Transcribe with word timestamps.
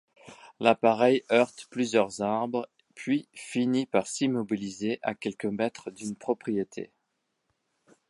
L'appareil 0.59 1.21
heurte 1.31 1.67
plusieurs 1.69 2.23
arbres, 2.23 2.67
puis 2.95 3.27
finit 3.35 3.85
par 3.85 4.07
s'immobiliser 4.07 4.97
à 5.03 5.13
quelques 5.13 5.45
mètres 5.45 5.91
d'une 5.91 6.15
propriété. 6.15 6.89